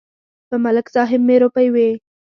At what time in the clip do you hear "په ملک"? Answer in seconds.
0.49-0.85